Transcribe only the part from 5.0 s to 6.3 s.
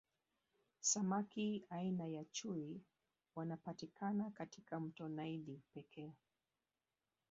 naili pekee